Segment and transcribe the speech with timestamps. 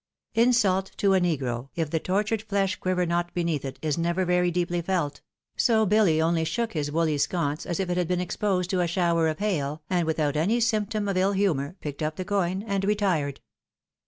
[0.33, 4.49] Insult to a negro, if the tortured flesh quiver not beneath it, is never very
[4.49, 5.21] deeply felt;
[5.55, 8.87] so BUly only shook his woolly sconce as if it had been exposed to a
[8.87, 12.83] shower of hail, and without any symptom of iU humour, picked up the coin and
[12.83, 13.41] retired.